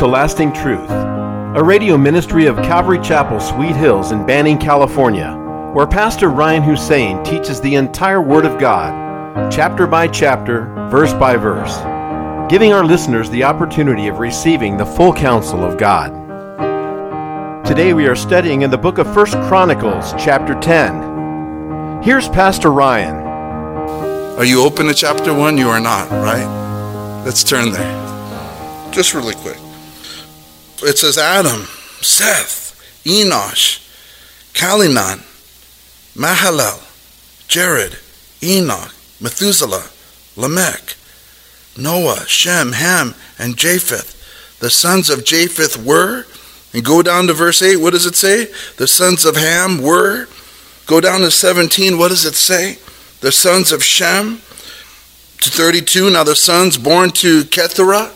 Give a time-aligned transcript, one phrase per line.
[0.00, 0.90] Welcome to Lasting Truth,
[1.58, 5.34] a radio ministry of Calvary Chapel, Sweet Hills in Banning, California,
[5.74, 11.36] where Pastor Ryan Hussein teaches the entire Word of God, chapter by chapter, verse by
[11.36, 11.76] verse,
[12.50, 16.08] giving our listeners the opportunity of receiving the full counsel of God.
[17.66, 22.02] Today we are studying in the book of First Chronicles, chapter 10.
[22.02, 23.16] Here's Pastor Ryan.
[24.38, 25.58] Are you open to chapter 1?
[25.58, 27.22] You are not, right?
[27.26, 28.92] Let's turn there.
[28.92, 29.58] Just really quick.
[30.82, 31.62] It says Adam,
[32.00, 33.86] Seth, Enosh,
[34.54, 35.20] Kalinan,
[36.14, 36.80] Mahalel,
[37.48, 37.98] Jared,
[38.42, 39.90] Enoch, Methuselah,
[40.36, 40.96] Lamech,
[41.76, 44.58] Noah, Shem, Ham, and Japheth.
[44.60, 46.24] The sons of Japheth were,
[46.72, 48.46] and go down to verse 8, what does it say?
[48.76, 50.28] The sons of Ham were.
[50.86, 52.78] Go down to 17, what does it say?
[53.20, 54.36] The sons of Shem
[55.38, 56.10] to 32.
[56.10, 58.12] Now the sons born to Keturah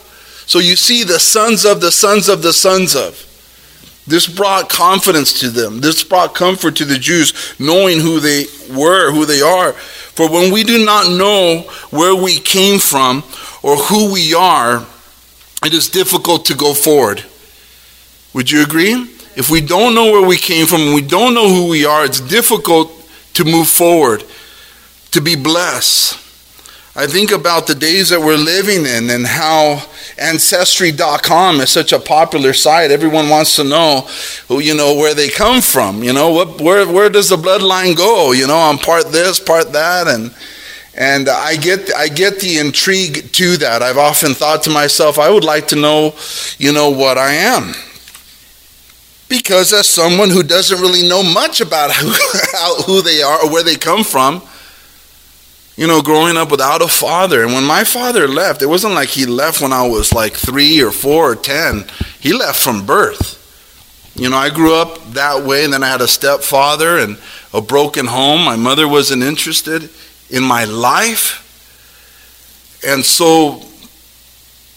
[0.46, 3.30] so you see the sons of the sons of the sons of.
[4.06, 5.80] This brought confidence to them.
[5.80, 9.72] This brought comfort to the Jews, knowing who they were, who they are.
[9.72, 13.24] For when we do not know where we came from
[13.62, 14.86] or who we are,
[15.64, 17.24] it is difficult to go forward.
[18.34, 18.92] Would you agree?
[19.36, 22.20] If we don't know where we came from, we don't know who we are, it's
[22.20, 22.92] difficult
[23.34, 24.22] to move forward,
[25.12, 26.20] to be blessed.
[26.94, 29.82] I think about the days that we're living in and how
[30.18, 32.90] ancestry.com is such a popular site.
[32.90, 34.02] Everyone wants to know,
[34.48, 36.02] who, you know, where they come from.
[36.02, 38.32] You know, what, where where does the bloodline go?
[38.32, 40.34] You know, I'm part this, part that, and
[40.96, 43.82] and I get I get the intrigue to that.
[43.82, 46.14] I've often thought to myself, I would like to know,
[46.58, 47.74] you know, what I am.
[49.28, 52.10] Because as someone who doesn't really know much about who,
[52.86, 54.42] who they are or where they come from,
[55.76, 57.42] you know, growing up without a father.
[57.42, 60.82] And when my father left, it wasn't like he left when I was like three
[60.82, 61.84] or four or ten.
[62.20, 63.40] He left from birth.
[64.16, 67.18] You know, I grew up that way, and then I had a stepfather and
[67.52, 68.44] a broken home.
[68.44, 69.90] My mother wasn't interested
[70.30, 71.40] in my life.
[72.86, 73.62] And so,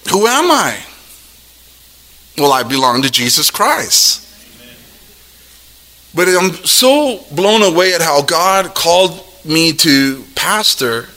[0.10, 0.80] who am I?
[2.38, 4.24] Well, I belong to Jesus Christ.
[6.16, 11.08] But I'm so blown away at how God called me to pastor,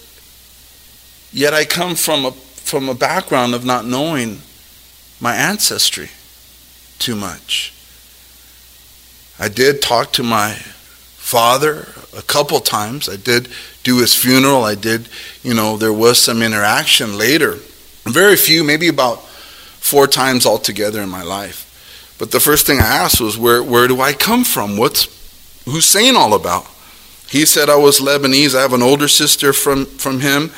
[1.32, 4.40] yet I come from a, from a background of not knowing
[5.20, 6.10] my ancestry
[6.98, 7.74] too much.
[9.38, 13.08] I did talk to my father a couple times.
[13.08, 13.48] I did
[13.82, 14.64] do his funeral.
[14.64, 15.08] I did,
[15.42, 17.56] you know, there was some interaction later.
[18.04, 22.16] Very few, maybe about four times altogether in my life.
[22.18, 24.76] But the first thing I asked was, where, where do I come from?
[24.76, 25.06] What's
[25.64, 26.66] Hussein all about?
[27.30, 28.58] He said I was Lebanese.
[28.58, 30.50] I have an older sister from, from him.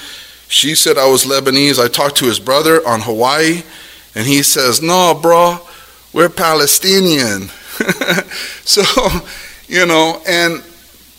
[0.48, 1.78] She said I was Lebanese.
[1.78, 3.62] I talked to his brother on Hawaii,
[4.14, 5.58] and he says, No, bro,
[6.14, 7.48] we're Palestinian.
[8.64, 8.82] so,
[9.68, 10.64] you know, and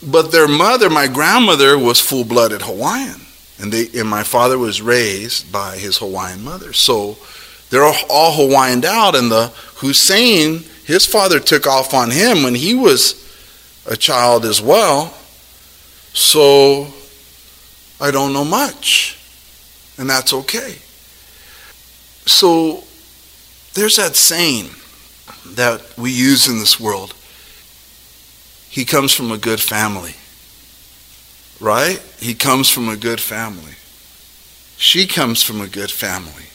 [0.01, 3.21] but their mother, my grandmother, was full blooded Hawaiian.
[3.59, 6.73] And they and my father was raised by his Hawaiian mother.
[6.73, 7.17] So
[7.69, 12.73] they're all Hawaiianed out, and the Hussein, his father took off on him when he
[12.73, 13.19] was
[13.85, 15.13] a child as well.
[16.13, 16.87] So
[17.99, 19.17] I don't know much,
[19.97, 20.77] and that's okay.
[22.25, 22.83] So
[23.73, 24.69] there's that saying
[25.55, 27.13] that we use in this world.
[28.69, 30.15] He comes from a good family.
[31.59, 31.99] Right?
[32.19, 33.75] He comes from a good family.
[34.77, 36.49] She comes from a good family.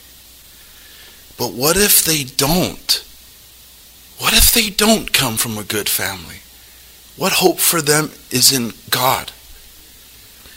[1.39, 3.05] But what if they don't?
[4.19, 6.41] What if they don't come from a good family?
[7.17, 9.33] What hope for them is in God?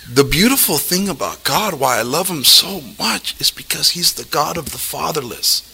[0.09, 4.25] The beautiful thing about God, why I love him so much, is because he's the
[4.25, 5.67] God of the fatherless.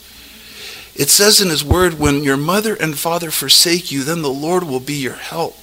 [0.95, 4.63] It says in his word, when your mother and father forsake you, then the Lord
[4.63, 5.56] will be your help.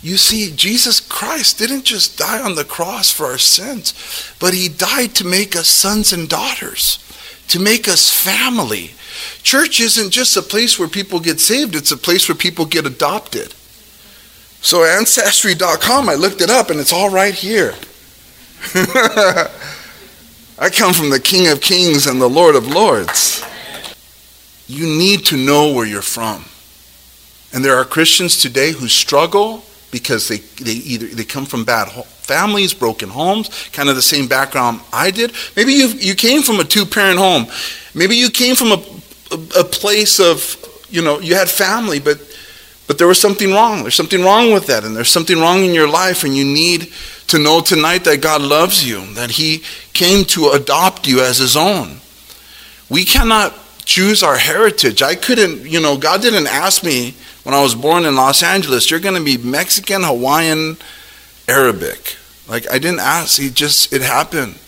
[0.00, 3.92] You see, Jesus Christ didn't just die on the cross for our sins,
[4.38, 6.98] but he died to make us sons and daughters,
[7.48, 8.92] to make us family.
[9.42, 12.86] Church isn't just a place where people get saved, it's a place where people get
[12.86, 13.54] adopted.
[14.66, 17.72] So, Ancestry.com, I looked it up and it's all right here.
[20.58, 23.44] I come from the King of Kings and the Lord of Lords.
[24.66, 26.46] You need to know where you're from.
[27.54, 31.88] And there are Christians today who struggle because they, they either they come from bad
[32.04, 35.30] families, broken homes, kind of the same background I did.
[35.54, 37.46] Maybe you you came from a two-parent home.
[37.94, 38.84] Maybe you came from a,
[39.30, 40.56] a, a place of,
[40.90, 42.18] you know, you had family, but
[42.86, 43.82] but there was something wrong.
[43.82, 46.92] There's something wrong with that, and there's something wrong in your life, and you need
[47.28, 49.62] to know tonight that God loves you, that He
[49.92, 51.98] came to adopt you as His own.
[52.88, 53.54] We cannot
[53.84, 55.02] choose our heritage.
[55.02, 58.90] I couldn't, you know, God didn't ask me when I was born in Los Angeles,
[58.90, 60.76] you're going to be Mexican, Hawaiian,
[61.48, 62.16] Arabic.
[62.48, 64.58] Like I didn't ask, he just it happened.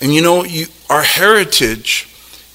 [0.00, 2.08] And you know, you, our heritage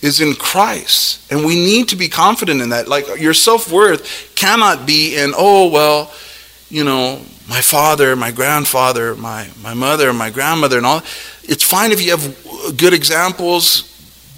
[0.06, 2.88] is in Christ, and we need to be confident in that.
[2.88, 6.14] Like your self-worth cannot be in, oh well,
[6.70, 11.02] you know, my father, my grandfather, my my mother, my grandmother and all.
[11.44, 13.92] It's fine if you have good examples,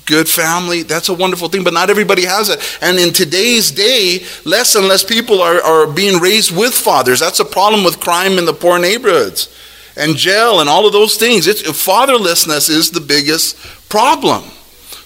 [0.08, 2.60] good family, that's a wonderful thing, but not everybody has it.
[2.82, 7.20] And in today's day, less and less people are, are being raised with fathers.
[7.20, 9.54] That's a problem with crime in the poor neighborhoods
[9.96, 11.48] and jail and all of those things.
[11.48, 13.58] It's, fatherlessness is the biggest
[13.90, 14.44] problem.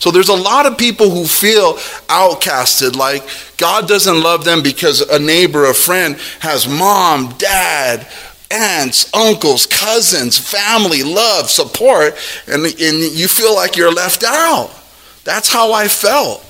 [0.01, 1.73] So there's a lot of people who feel
[2.07, 3.21] outcasted, like
[3.57, 8.07] God doesn't love them because a neighbor, a friend has mom, dad,
[8.49, 12.15] aunts, uncles, cousins, family, love, support,
[12.47, 12.75] and, and
[13.13, 14.71] you feel like you're left out.
[15.23, 16.43] That's how I felt.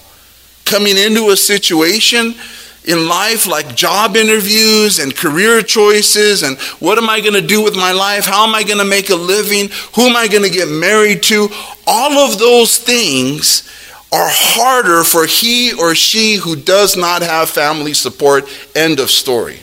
[0.63, 2.35] Coming into a situation
[2.85, 7.63] in life like job interviews and career choices and what am I going to do
[7.63, 8.25] with my life?
[8.25, 9.69] How am I going to make a living?
[9.95, 11.49] Who am I going to get married to?
[11.93, 13.69] All of those things
[14.13, 18.45] are harder for he or she who does not have family support.
[18.73, 19.57] End of story.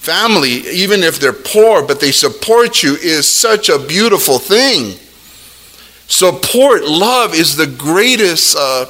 [0.00, 4.98] Family, even if they're poor, but they support you, is such a beautiful thing.
[6.08, 8.86] Support, love is the greatest uh,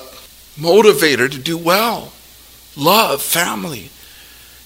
[0.56, 2.12] motivator to do well.
[2.76, 3.90] Love, family.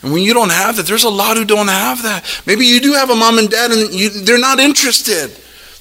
[0.03, 2.43] And when you don't have that, there's a lot who don't have that.
[2.47, 5.31] Maybe you do have a mom and dad and you, they're not interested.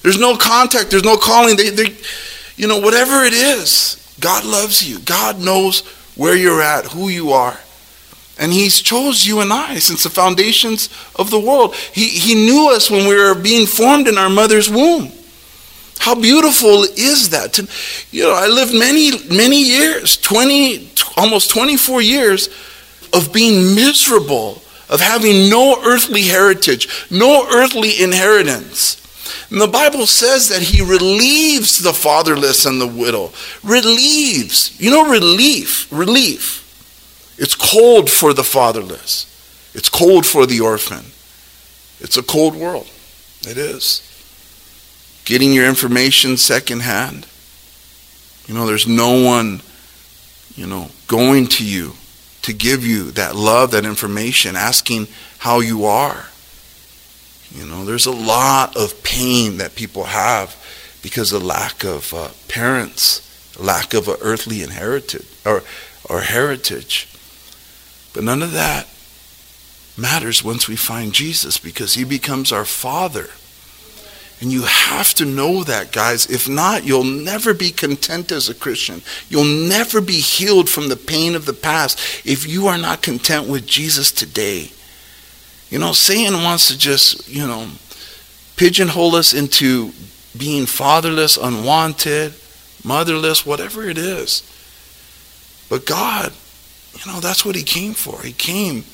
[0.04, 1.56] There's no contact, there's no calling.
[1.56, 1.96] They, they,
[2.56, 4.98] you know, whatever it is, God loves you.
[4.98, 5.80] God knows
[6.14, 7.58] where you're at, who you are.
[8.38, 11.74] And he's chose you and I since the foundations of the world.
[11.74, 15.10] He, he knew us when we were being formed in our mother's womb.
[16.00, 17.58] How beautiful is that?
[18.10, 22.48] You know, I lived many, many years, 20, almost 24 years
[23.14, 24.60] of being miserable,
[24.90, 29.00] of having no earthly heritage, no earthly inheritance.
[29.50, 33.32] And the Bible says that he relieves the fatherless and the widow.
[33.62, 34.78] Relieves.
[34.80, 36.60] You know, relief, relief.
[37.38, 39.30] It's cold for the fatherless.
[39.74, 41.04] It's cold for the orphan.
[42.00, 42.88] It's a cold world.
[43.42, 44.10] It is
[45.24, 47.26] getting your information secondhand.
[48.46, 49.62] You know, there's no one,
[50.54, 51.94] you know, going to you
[52.42, 55.08] to give you that love, that information, asking
[55.38, 56.26] how you are.
[57.54, 60.56] You know, there's a lot of pain that people have
[61.02, 63.20] because of lack of uh, parents,
[63.58, 65.62] lack of an earthly inheritance or,
[66.08, 67.08] or heritage.
[68.12, 68.88] But none of that
[69.96, 73.28] matters once we find Jesus because he becomes our Father.
[74.40, 76.26] And you have to know that, guys.
[76.26, 79.02] If not, you'll never be content as a Christian.
[79.28, 83.48] You'll never be healed from the pain of the past if you are not content
[83.48, 84.72] with Jesus today.
[85.70, 87.68] You know, Satan wants to just, you know,
[88.56, 89.92] pigeonhole us into
[90.36, 92.34] being fatherless, unwanted,
[92.84, 94.42] motherless, whatever it is.
[95.68, 96.32] But God,
[96.94, 98.20] you know, that's what He came for.
[98.22, 98.84] He came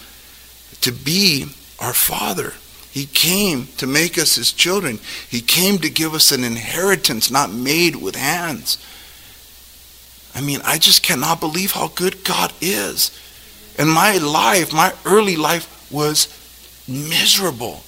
[0.80, 1.46] to be
[1.78, 2.54] our Father.
[2.90, 4.98] He came to make us his children.
[5.28, 8.78] He came to give us an inheritance not made with hands.
[10.34, 13.16] I mean, I just cannot believe how good God is.
[13.78, 16.26] And my life, my early life was
[16.90, 17.82] miserable.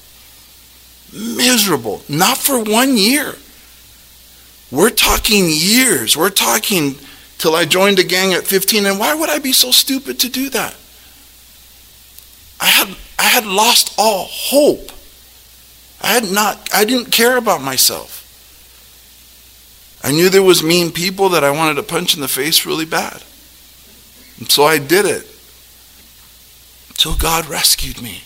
[1.13, 2.03] Miserable.
[2.09, 3.35] Not for one year.
[4.71, 6.17] We're talking years.
[6.17, 6.95] We're talking
[7.37, 8.87] till I joined a gang at 15.
[8.87, 10.75] And why would I be so stupid to do that?
[12.61, 14.91] I had, I had lost all hope.
[16.01, 18.21] I had not, I didn't care about myself.
[20.03, 22.87] I knew there was mean people that I wanted to punch in the face really
[22.87, 23.23] bad.
[24.39, 25.29] And so I did it.
[26.89, 28.23] Until God rescued me.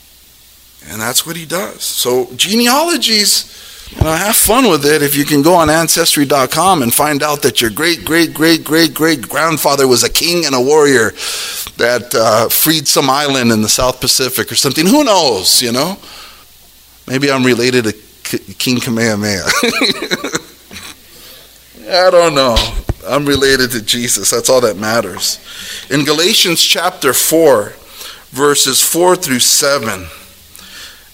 [0.88, 1.82] And that's what he does.
[1.82, 6.92] So genealogies, you know, have fun with it if you can go on ancestry.com and
[6.92, 10.60] find out that your great, great, great, great, great grandfather was a king and a
[10.60, 11.10] warrior
[11.76, 14.86] that uh, freed some island in the South Pacific or something.
[14.86, 15.98] Who knows, you know?
[17.06, 17.92] Maybe I'm related to
[18.54, 19.44] King Kamehameha.
[21.88, 22.56] I don't know.
[23.06, 24.30] I'm related to Jesus.
[24.30, 25.38] That's all that matters.
[25.90, 27.72] In Galatians chapter 4,
[28.30, 30.06] verses 4 through 7,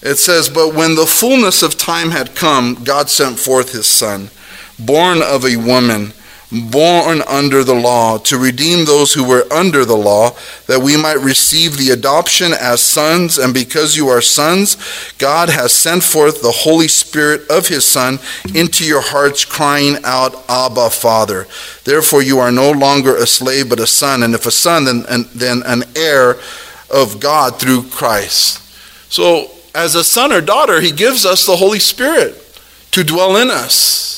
[0.03, 4.29] it says, But when the fullness of time had come, God sent forth his Son,
[4.77, 6.13] born of a woman
[6.71, 10.35] born under the law, to redeem those who were under the law,
[10.67, 13.37] that we might receive the adoption as sons.
[13.37, 14.77] And because you are sons,
[15.17, 18.19] God has sent forth the Holy Spirit of his Son
[18.53, 21.47] into your hearts, crying out, Abba, Father.
[21.83, 24.23] Therefore, you are no longer a slave, but a son.
[24.23, 26.37] And if a son, then, then an heir
[26.91, 28.59] of God through Christ.
[29.11, 32.35] So, as a son or daughter, he gives us the Holy Spirit
[32.91, 34.11] to dwell in us.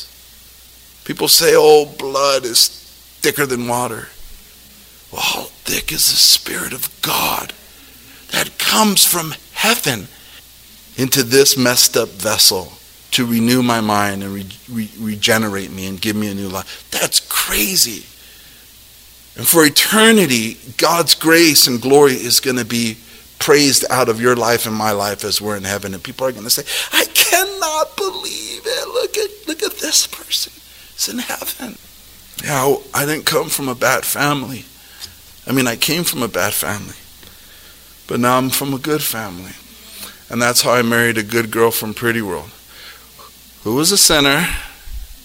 [1.06, 2.68] People say, oh, blood is
[3.22, 4.10] thicker than water.
[5.12, 7.54] Well, how thick is the Spirit of God
[8.32, 10.08] that comes from heaven
[10.98, 12.74] into this messed up vessel
[13.12, 16.90] to renew my mind and re- re- regenerate me and give me a new life?
[16.92, 18.06] That's crazy.
[19.38, 22.98] And for eternity, God's grace and glory is going to be
[23.40, 25.94] praised out of your life and my life as we're in heaven.
[25.94, 28.88] And people are going to say, I cannot believe it.
[28.88, 30.54] Look at, look at this person.
[30.94, 31.78] It's in heaven.
[32.44, 34.66] Yeah, I didn't come from a bad family.
[35.48, 36.96] I mean, I came from a bad family.
[38.08, 39.54] But now I'm from a good family.
[40.30, 42.50] And that's how I married a good girl from Pretty World,
[43.64, 44.48] who was a sinner,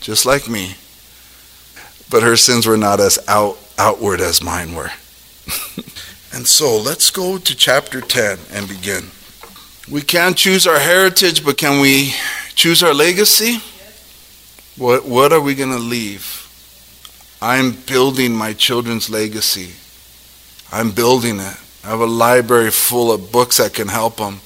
[0.01, 0.75] just like me.
[2.11, 4.91] But her sins were not as out, outward as mine were.
[6.33, 9.11] and so let's go to chapter 10 and begin.
[9.91, 12.15] We can't choose our heritage, but can we
[12.55, 13.61] choose our legacy?
[14.77, 16.47] What, what are we going to leave?
[17.43, 19.73] I'm building my children's legacy.
[20.73, 21.57] I'm building it.
[21.83, 24.41] I have a library full of books that can help them.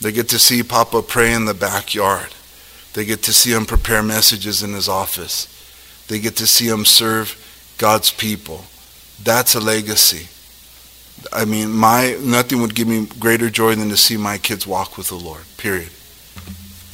[0.00, 2.34] They get to see Papa pray in the backyard.
[2.92, 5.48] They get to see him prepare messages in his office.
[6.08, 8.64] They get to see him serve God's people.
[9.22, 10.28] That's a legacy.
[11.32, 14.96] I mean, my nothing would give me greater joy than to see my kids walk
[14.96, 15.42] with the Lord.
[15.56, 15.90] Period.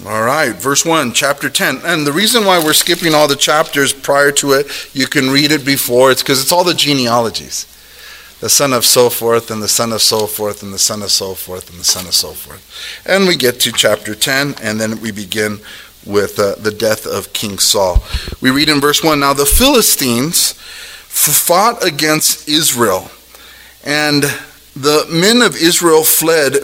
[0.07, 1.81] All right, verse 1, chapter 10.
[1.85, 5.51] And the reason why we're skipping all the chapters prior to it, you can read
[5.51, 7.67] it before, it's because it's all the genealogies.
[8.41, 11.11] The son of so forth, and the son of so forth, and the son of
[11.11, 12.63] so forth, and the son of so forth.
[13.05, 15.59] And we get to chapter 10, and then we begin
[16.07, 18.05] with uh, the death of King Saul.
[18.41, 23.11] We read in verse 1 Now the Philistines fought against Israel,
[23.89, 24.23] and
[24.77, 26.57] the men of Israel fled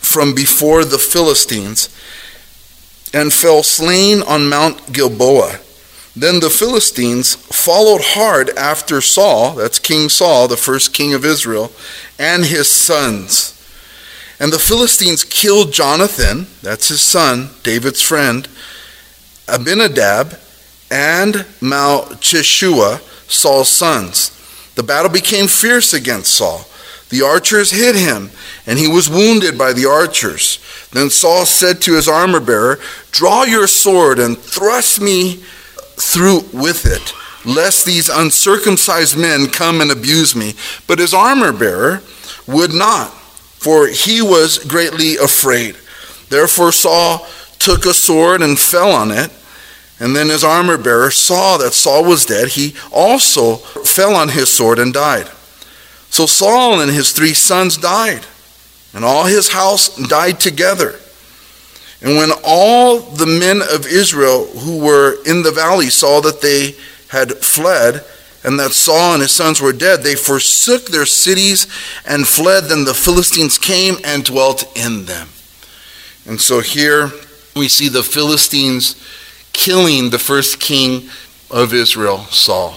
[0.00, 1.90] from before the Philistines
[3.12, 5.58] and fell slain on Mount Gilboa.
[6.16, 11.70] Then the Philistines followed hard after Saul, that's King Saul, the first king of Israel,
[12.18, 13.50] and his sons.
[14.40, 18.48] And the Philistines killed Jonathan, that's his son, David's friend,
[19.46, 20.38] Abinadab,
[20.90, 23.00] and Malchishua,
[23.30, 24.41] Saul's sons.
[24.74, 26.66] The battle became fierce against Saul.
[27.10, 28.30] The archers hit him,
[28.66, 30.58] and he was wounded by the archers.
[30.92, 32.78] Then Saul said to his armor bearer,
[33.10, 35.44] Draw your sword and thrust me
[35.96, 37.14] through with it,
[37.44, 40.54] lest these uncircumcised men come and abuse me.
[40.86, 42.02] But his armor bearer
[42.46, 45.76] would not, for he was greatly afraid.
[46.30, 47.26] Therefore Saul
[47.58, 49.30] took a sword and fell on it.
[50.02, 52.48] And then his armor bearer saw that Saul was dead.
[52.48, 55.28] He also fell on his sword and died.
[56.10, 58.26] So Saul and his three sons died
[58.92, 60.98] and all his house died together.
[62.02, 66.74] And when all the men of Israel who were in the valley saw that they
[67.08, 68.04] had fled,
[68.42, 71.68] and that Saul and his sons were dead, they forsook their cities
[72.04, 72.64] and fled.
[72.64, 75.28] Then the Philistines came and dwelt in them.
[76.26, 77.12] And so here
[77.54, 78.96] we see the Philistines
[79.52, 81.08] killing the first king
[81.50, 82.76] of Israel, Saul.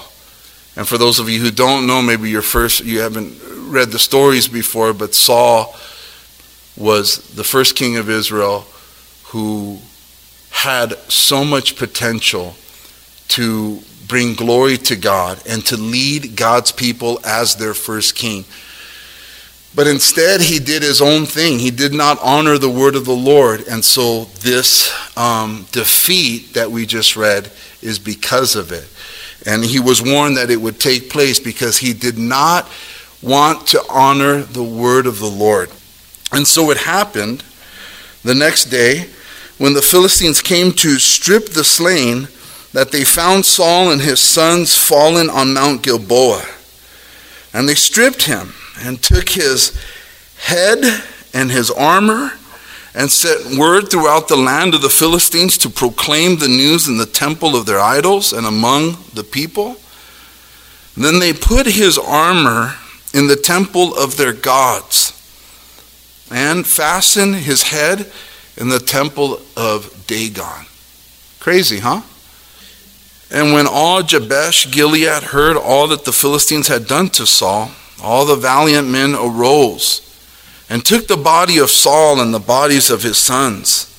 [0.76, 3.40] And for those of you who don't know, maybe you're first you haven't
[3.72, 5.76] read the stories before, but Saul
[6.78, 8.66] was the first king of Israel
[9.26, 9.80] who
[10.52, 12.56] had so much potential
[13.30, 18.46] to bring glory to God and to lead God's people as their first king.
[19.76, 21.60] But instead, he did his own thing.
[21.60, 23.68] He did not honor the word of the Lord.
[23.68, 27.52] And so, this um, defeat that we just read
[27.82, 28.88] is because of it.
[29.46, 32.70] And he was warned that it would take place because he did not
[33.22, 35.70] want to honor the word of the Lord.
[36.32, 37.44] And so it happened
[38.24, 39.10] the next day
[39.58, 42.28] when the Philistines came to strip the slain
[42.74, 46.44] that they found Saul and his sons fallen on Mount Gilboa.
[47.54, 49.78] And they stripped him and took his
[50.38, 51.04] head
[51.34, 52.32] and his armor
[52.94, 57.06] and sent word throughout the land of the Philistines to proclaim the news in the
[57.06, 59.78] temple of their idols and among the people.
[60.96, 62.76] then they put his armor
[63.14, 65.12] in the temple of their gods
[66.32, 68.10] and fastened his head
[68.58, 70.66] in the temple of Dagon.
[71.40, 72.02] Crazy, huh?
[73.30, 77.72] And when all Jabesh Gilead heard all that the Philistines had done to Saul,
[78.02, 80.02] all the valiant men arose
[80.70, 83.92] and took the body of Saul and the bodies of his sons.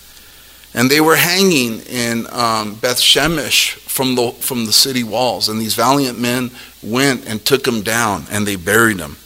[0.74, 5.48] And they were hanging in um, Beth Shemesh from the, from the city walls.
[5.48, 6.50] And these valiant men
[6.82, 9.16] went and took them down and they buried them.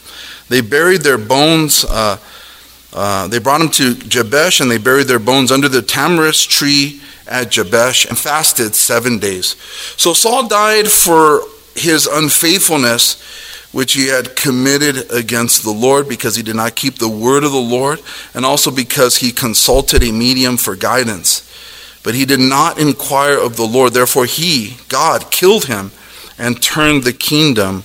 [0.48, 1.84] They buried their bones.
[1.84, 2.18] Uh,
[2.92, 7.00] uh, they brought them to Jabesh and they buried their bones under the tamarisk tree
[7.26, 9.56] at Jabesh and fasted seven days.
[9.96, 11.42] So Saul died for
[11.74, 13.22] his unfaithfulness,
[13.72, 17.52] which he had committed against the Lord because he did not keep the word of
[17.52, 18.00] the Lord,
[18.34, 21.46] and also because he consulted a medium for guidance.
[22.02, 23.92] But he did not inquire of the Lord.
[23.92, 25.92] Therefore, he, God, killed him
[26.38, 27.84] and turned the kingdom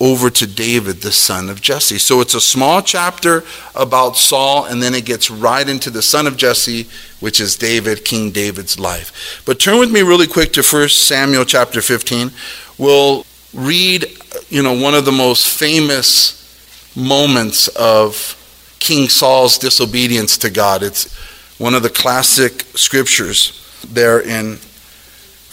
[0.00, 1.98] over to David, the son of Jesse.
[1.98, 3.42] So it's a small chapter
[3.74, 6.86] about Saul, and then it gets right into the son of Jesse,
[7.18, 9.42] which is David, King David's life.
[9.44, 12.30] But turn with me really quick to 1 Samuel chapter 15.
[12.76, 14.06] We'll read,
[14.48, 18.34] you know, one of the most famous moments of
[18.78, 20.82] King Saul's disobedience to God.
[20.82, 21.14] It's
[21.58, 23.52] one of the classic scriptures
[23.88, 24.58] there in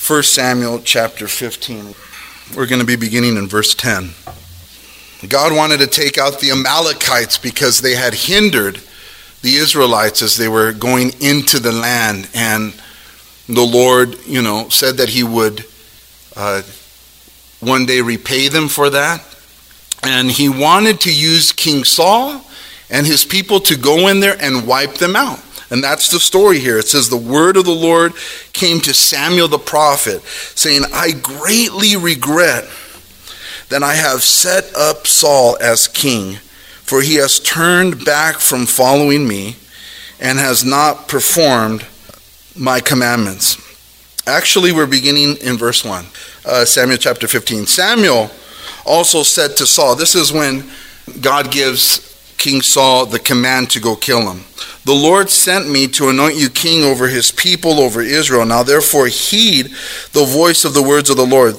[0.07, 1.95] 1 Samuel chapter 15.
[2.55, 4.11] We're going to be beginning in verse 10.
[5.27, 8.79] God wanted to take out the Amalekites because they had hindered
[9.41, 12.29] the Israelites as they were going into the land.
[12.35, 12.73] And
[13.47, 15.65] the Lord, you know, said that He would
[16.35, 16.61] uh,
[17.65, 19.23] one day repay them for that.
[20.03, 22.41] And He wanted to use King Saul
[22.89, 25.39] and his people to go in there and wipe them out.
[25.71, 26.77] And that's the story here.
[26.77, 28.13] It says, The word of the Lord
[28.53, 32.69] came to Samuel the prophet, saying, I greatly regret
[33.69, 36.35] that I have set up Saul as king,
[36.83, 39.55] for he has turned back from following me
[40.19, 41.85] and has not performed
[42.55, 43.61] my commandments.
[44.27, 46.05] Actually, we're beginning in verse 1,
[46.45, 47.65] uh, Samuel chapter 15.
[47.65, 48.29] Samuel
[48.85, 50.63] also said to Saul, This is when
[51.21, 54.43] God gives King Saul the command to go kill him.
[54.85, 58.45] The Lord sent me to anoint you king over his people, over Israel.
[58.45, 59.67] Now therefore heed
[60.13, 61.55] the voice of the words of the Lord.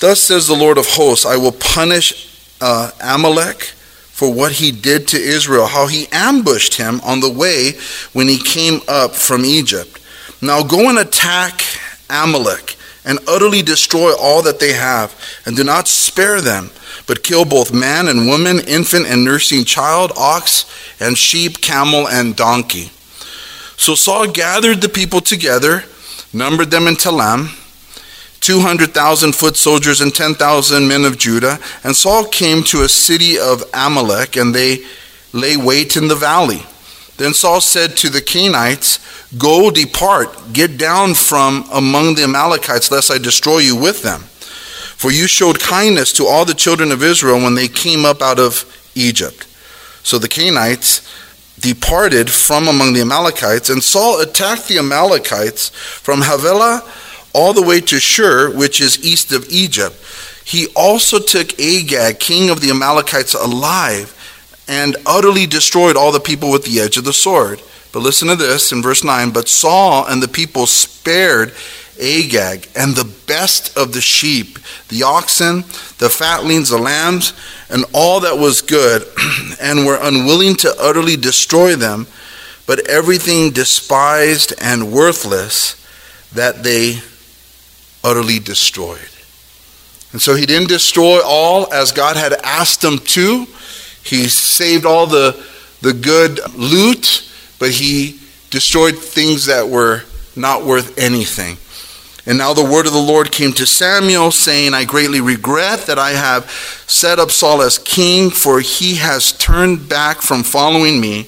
[0.00, 2.28] Thus says the Lord of hosts, I will punish
[2.60, 7.72] uh, Amalek for what he did to Israel, how he ambushed him on the way
[8.12, 9.98] when he came up from Egypt.
[10.42, 11.62] Now go and attack
[12.10, 12.76] Amalek
[13.08, 16.70] and utterly destroy all that they have, and do not spare them
[17.08, 20.66] but kill both man and woman, infant and nursing child, ox
[21.00, 22.90] and sheep, camel and donkey.
[23.76, 25.84] So Saul gathered the people together,
[26.32, 27.54] numbered them in Telam.
[28.40, 31.58] 200,000 foot soldiers and 10,000 men of Judah.
[31.82, 34.84] And Saul came to a city of Amalek, and they
[35.32, 36.62] lay wait in the valley.
[37.18, 38.98] Then Saul said to the Kenites,
[39.36, 44.22] Go, depart, get down from among the Amalekites, lest I destroy you with them.
[44.96, 48.38] For you showed kindness to all the children of Israel when they came up out
[48.38, 49.46] of Egypt.
[50.02, 51.04] So the Kenites
[51.60, 56.88] departed from among the Amalekites, and Saul attacked the Amalekites from Havilah
[57.34, 59.96] all the way to Shur, which is east of Egypt.
[60.44, 64.14] He also took Agag, king of the Amalekites, alive
[64.68, 67.62] and utterly destroyed all the people with the edge of the sword.
[67.92, 69.30] But listen to this in verse 9.
[69.30, 71.54] But Saul and the people spared
[72.00, 75.62] Agag, and the best of the sheep, the oxen,
[75.98, 77.32] the fatlings, the lambs,
[77.68, 79.04] and all that was good,
[79.60, 82.06] and were unwilling to utterly destroy them,
[82.66, 85.74] but everything despised and worthless
[86.32, 87.00] that they
[88.04, 89.00] utterly destroyed.
[90.12, 93.46] And so he didn't destroy all as God had asked him to.
[94.08, 95.44] He saved all the,
[95.82, 98.18] the good loot, but he
[98.50, 100.02] destroyed things that were
[100.34, 101.58] not worth anything.
[102.26, 105.98] And now the word of the Lord came to Samuel, saying, I greatly regret that
[105.98, 106.50] I have
[106.86, 111.26] set up Saul as king, for he has turned back from following me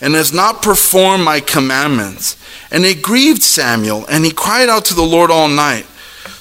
[0.00, 2.36] and has not performed my commandments.
[2.70, 5.86] And it grieved Samuel, and he cried out to the Lord all night.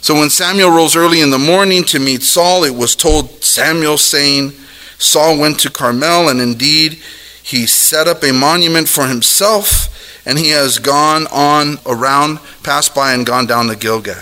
[0.02, 3.98] So when Samuel rose early in the morning to meet Saul, it was told Samuel,
[3.98, 4.52] saying,
[4.98, 7.02] Saul went to Carmel, and indeed
[7.44, 9.92] he set up a monument for himself
[10.26, 14.16] and he has gone on around, passed by, and gone down to Gilgal.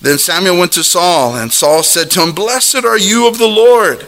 [0.00, 3.48] Then Samuel went to Saul, and Saul said to him, Blessed are you of the
[3.48, 4.06] Lord.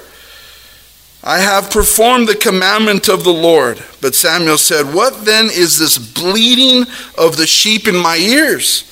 [1.22, 3.83] I have performed the commandment of the Lord.
[4.00, 6.85] But Samuel said, What then is this bleating
[7.16, 8.85] of the sheep in my ears,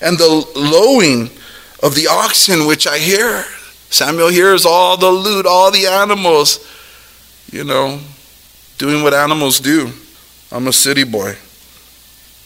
[0.00, 1.30] and the lowing
[1.82, 3.44] of the oxen which I hear?
[3.90, 6.66] Samuel hears all the loot, all the animals,
[7.50, 8.00] you know,
[8.76, 9.90] doing what animals do.
[10.52, 11.36] I'm a city boy.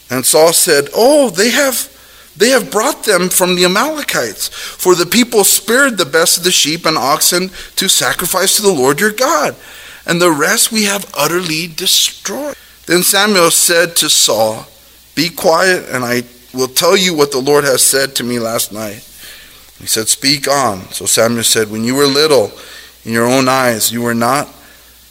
[0.09, 1.89] And Saul said, Oh, they have
[2.35, 4.47] They have brought them from the Amalekites.
[4.49, 8.73] For the people spared the best of the sheep and oxen to sacrifice to the
[8.73, 9.55] Lord your God,
[10.05, 12.55] and the rest we have utterly destroyed.
[12.87, 14.65] Then Samuel said to Saul,
[15.15, 18.73] Be quiet, and I will tell you what the Lord has said to me last
[18.73, 19.07] night.
[19.83, 20.79] He said, Speak on.
[20.93, 22.53] So Samuel said, When you were little
[23.03, 24.47] in your own eyes, you were not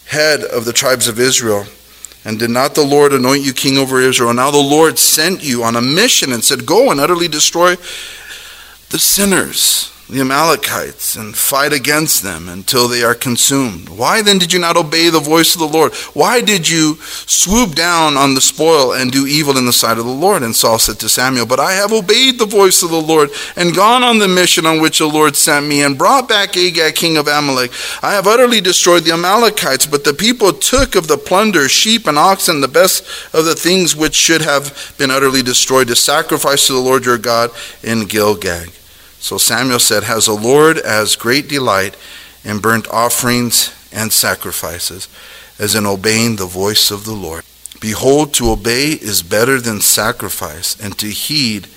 [0.06, 1.66] head of the tribes of Israel.
[2.24, 4.32] And did not the Lord anoint you king over Israel?
[4.32, 7.76] Now the Lord sent you on a mission and said, Go and utterly destroy
[8.88, 13.88] the sinners the Amalekites and fight against them until they are consumed.
[13.88, 15.94] Why then did you not obey the voice of the Lord?
[16.12, 20.04] Why did you swoop down on the spoil and do evil in the sight of
[20.04, 20.42] the Lord?
[20.42, 23.74] And Saul said to Samuel, But I have obeyed the voice of the Lord and
[23.74, 27.16] gone on the mission on which the Lord sent me and brought back Agag, king
[27.16, 27.72] of Amalek.
[28.02, 32.18] I have utterly destroyed the Amalekites, but the people took of the plunder sheep and
[32.18, 36.74] oxen, the best of the things which should have been utterly destroyed, to sacrifice to
[36.74, 37.50] the Lord your God
[37.82, 38.66] in Gilgal.
[39.22, 41.96] So Samuel said, Has the Lord as great delight
[42.42, 45.08] in burnt offerings and sacrifices
[45.60, 47.44] as in obeying the voice of the Lord?
[47.80, 51.68] Behold, to obey is better than sacrifice, and to heed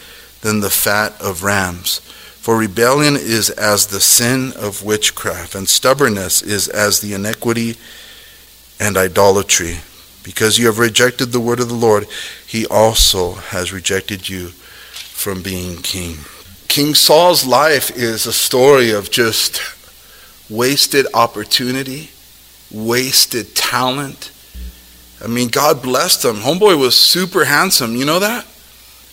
[0.42, 2.00] than the fat of rams.
[2.00, 7.76] For rebellion is as the sin of witchcraft, and stubbornness is as the iniquity
[8.80, 9.78] and idolatry.
[10.24, 12.08] Because you have rejected the word of the Lord,
[12.46, 16.18] he also has rejected you from being king.
[16.76, 19.62] King Saul's life is a story of just
[20.50, 22.10] wasted opportunity,
[22.70, 24.34] wasted talent.
[25.24, 26.36] I mean, God blessed him.
[26.36, 27.96] Homeboy was super handsome.
[27.96, 28.46] You know that?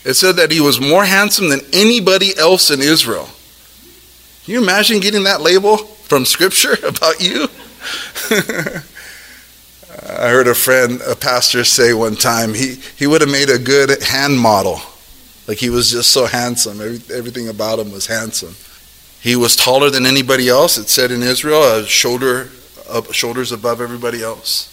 [0.05, 3.29] It said that he was more handsome than anybody else in Israel.
[4.45, 7.47] Can you imagine getting that label from Scripture about you?
[10.19, 13.59] I heard a friend, a pastor, say one time he, he would have made a
[13.61, 14.81] good hand model
[15.47, 16.81] like he was just so handsome.
[16.81, 18.55] Every, everything about him was handsome.
[19.21, 20.79] He was taller than anybody else.
[20.79, 22.49] It said in Israel, a shoulder,
[23.13, 24.69] shoulders above everybody else.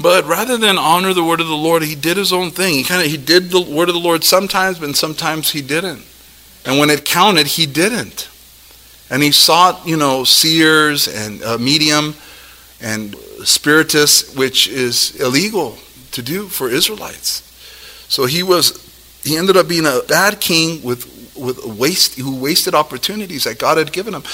[0.00, 2.74] But rather than honor the word of the Lord, he did his own thing.
[2.74, 6.04] He kind of he did the word of the Lord sometimes, but sometimes he didn't.
[6.64, 8.28] And when it counted, he didn't.
[9.10, 12.14] And he sought, you know, seers and uh, medium
[12.80, 15.78] and spiritists, which is illegal
[16.12, 17.42] to do for Israelites.
[18.08, 18.91] So he was
[19.24, 23.78] he ended up being a bad king with, with waste, who wasted opportunities that God
[23.78, 24.24] had given him.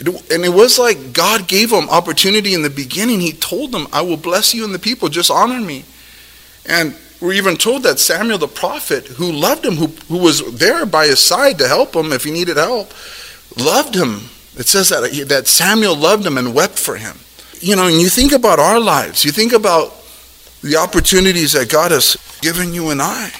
[0.00, 3.20] And it was like God gave him opportunity in the beginning.
[3.20, 5.84] He told them, I will bless you and the people, just honor me.
[6.66, 10.86] And we're even told that Samuel the prophet, who loved him, who, who was there
[10.86, 12.92] by his side to help him if he needed help,
[13.56, 14.28] loved him.
[14.56, 17.16] It says that, that Samuel loved him and wept for him.
[17.60, 19.94] You know, and you think about our lives, you think about
[20.62, 23.32] the opportunities that God has given you and I.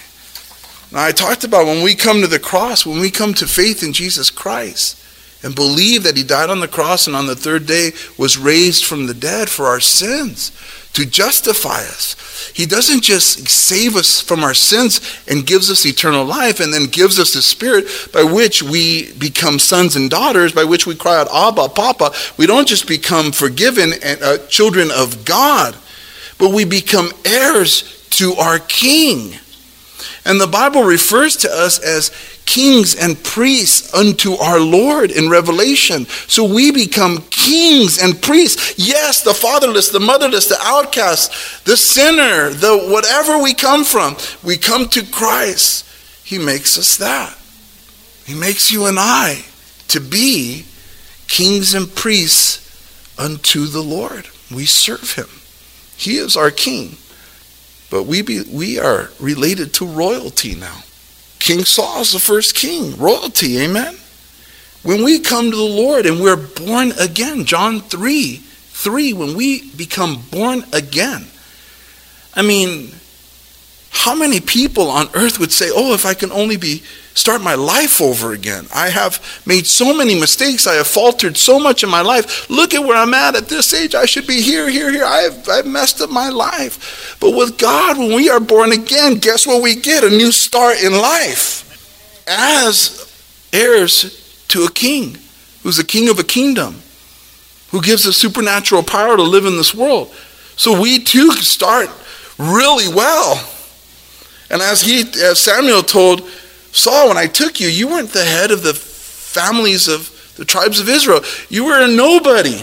[0.90, 3.82] Now, I talked about when we come to the cross, when we come to faith
[3.82, 5.04] in Jesus Christ
[5.44, 8.84] and believe that He died on the cross and on the third day was raised
[8.84, 10.50] from the dead for our sins
[10.94, 12.50] to justify us.
[12.54, 16.86] He doesn't just save us from our sins and gives us eternal life and then
[16.86, 21.20] gives us the Spirit by which we become sons and daughters, by which we cry
[21.20, 22.12] out, Abba, Papa.
[22.36, 25.76] We don't just become forgiven and uh, children of God,
[26.38, 29.34] but we become heirs to our King.
[30.28, 32.12] And the Bible refers to us as
[32.44, 36.04] kings and priests unto our Lord in Revelation.
[36.04, 38.74] So we become kings and priests.
[38.78, 44.58] Yes, the fatherless, the motherless, the outcast, the sinner, the whatever we come from, we
[44.58, 45.86] come to Christ.
[46.26, 47.34] He makes us that.
[48.26, 49.46] He makes you and I
[49.88, 50.66] to be
[51.26, 54.28] kings and priests unto the Lord.
[54.54, 55.28] We serve him.
[55.96, 56.98] He is our king.
[57.90, 60.82] But we, be, we are related to royalty now.
[61.38, 63.96] King Saul is the first king, royalty, amen?
[64.82, 69.70] When we come to the Lord and we're born again, John 3 3, when we
[69.72, 71.26] become born again,
[72.34, 72.92] I mean,
[73.90, 76.82] how many people on earth would say, Oh, if I can only be
[77.18, 78.66] start my life over again.
[78.72, 80.66] I have made so many mistakes.
[80.66, 82.48] I have faltered so much in my life.
[82.48, 83.94] Look at where I'm at at this age.
[83.94, 85.04] I should be here, here, here.
[85.04, 87.16] I've, I've messed up my life.
[87.20, 90.04] But with God, when we are born again, guess what we get?
[90.04, 91.64] A new start in life
[92.28, 93.12] as
[93.52, 95.18] heirs to a king
[95.62, 96.76] who's the king of a kingdom,
[97.72, 100.14] who gives us supernatural power to live in this world.
[100.56, 101.90] So we too can start
[102.38, 103.44] really well.
[104.50, 106.22] And as he as Samuel told
[106.72, 110.80] Saul, when I took you, you weren't the head of the families of the tribes
[110.80, 111.20] of Israel.
[111.48, 112.62] You were a nobody.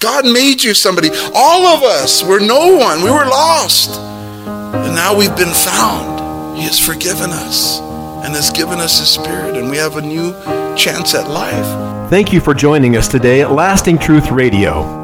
[0.00, 1.10] God made you somebody.
[1.34, 3.02] All of us were no one.
[3.02, 3.98] We were lost.
[3.98, 6.56] And now we've been found.
[6.58, 7.80] He has forgiven us.
[8.24, 10.32] and has given us His Spirit, and we have a new
[10.76, 12.08] chance at life.
[12.08, 15.03] Thank you for joining us today at Lasting Truth Radio.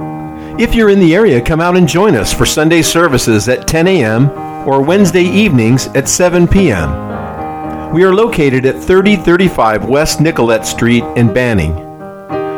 [0.60, 3.88] If you're in the area, come out and join us for Sunday services at 10
[3.88, 4.28] a.m.
[4.68, 7.94] or Wednesday evenings at 7 p.m.
[7.94, 11.72] We are located at 3035 West Nicolet Street in Banning.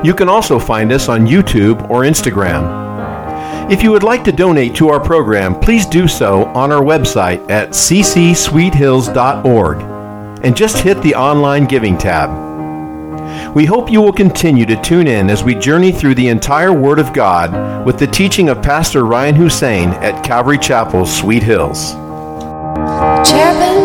[0.05, 3.71] You can also find us on YouTube or Instagram.
[3.71, 7.49] If you would like to donate to our program, please do so on our website
[7.49, 12.52] at ccsweethills.org and just hit the online giving tab.
[13.55, 16.99] We hope you will continue to tune in as we journey through the entire Word
[16.99, 21.93] of God with the teaching of Pastor Ryan Hussein at Calvary Chapel, Sweet Hills.
[23.29, 23.83] Cherubim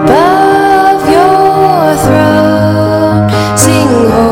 [0.00, 4.31] above your throne, sing.